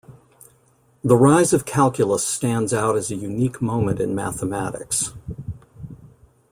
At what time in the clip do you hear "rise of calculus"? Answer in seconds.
1.15-2.25